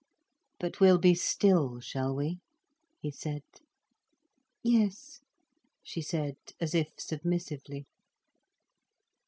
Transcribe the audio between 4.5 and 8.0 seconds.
"Yes," she said, as if submissively.